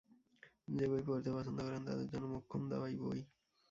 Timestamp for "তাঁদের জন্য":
1.87-2.25